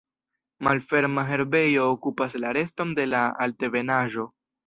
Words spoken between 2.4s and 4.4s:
la reston de la altebenaĵo.